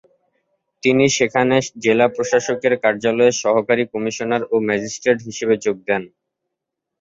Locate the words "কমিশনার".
3.93-4.41